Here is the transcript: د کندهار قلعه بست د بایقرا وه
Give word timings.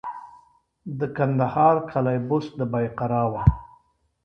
د 0.99 1.01
کندهار 1.17 1.75
قلعه 1.91 2.21
بست 2.27 2.51
د 2.59 2.61
بایقرا 2.71 3.23
وه 3.31 3.43